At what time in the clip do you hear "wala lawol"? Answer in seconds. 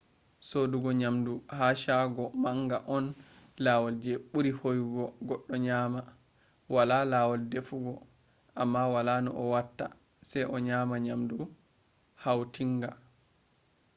6.73-7.39